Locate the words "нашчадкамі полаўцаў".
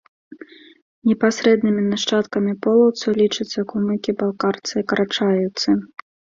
1.91-3.11